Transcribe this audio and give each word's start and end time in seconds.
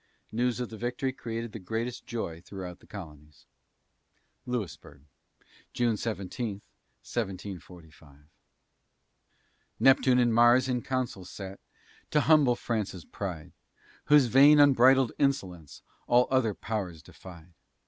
News 0.31 0.59
of 0.59 0.69
the 0.71 0.77
victory 0.77 1.13
created 1.13 1.51
the 1.51 1.59
greatest 1.59 2.07
joy 2.07 2.41
throughout 2.41 2.79
the 2.79 2.87
colonies. 2.87 3.45
LOUISBURG 4.47 5.03
[June 5.73 5.95
17, 5.95 6.49
1745] 7.03 8.15
Neptune 9.79 10.17
and 10.17 10.33
Mars 10.33 10.67
in 10.67 10.81
Council 10.81 11.23
sate 11.23 11.59
To 12.09 12.21
humble 12.21 12.55
France's 12.55 13.05
pride, 13.05 13.51
Whose 14.05 14.25
vain 14.25 14.59
unbridled 14.59 15.11
insolence 15.19 15.83
All 16.07 16.27
other 16.31 16.55
Powers 16.55 17.03
defied. 17.03 17.53